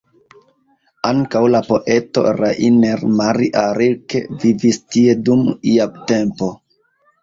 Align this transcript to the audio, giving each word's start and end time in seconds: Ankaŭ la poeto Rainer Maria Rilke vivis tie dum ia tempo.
Ankaŭ 1.09 1.41
la 1.57 1.61
poeto 1.67 2.25
Rainer 2.39 3.05
Maria 3.21 3.69
Rilke 3.81 4.25
vivis 4.43 4.85
tie 4.93 5.19
dum 5.33 5.49
ia 5.77 5.93
tempo. 6.13 6.55